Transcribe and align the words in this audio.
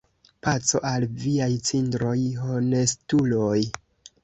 Paco 0.45 0.79
al 0.91 1.05
viaj 1.25 1.51
cindroj, 1.69 2.15
honestuloj! 2.47 3.57